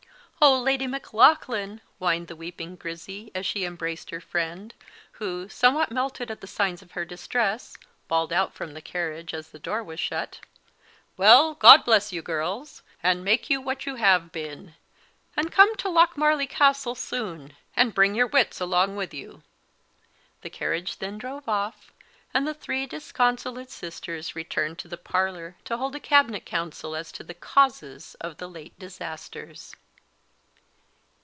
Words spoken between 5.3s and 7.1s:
somewhat melted at the signs of her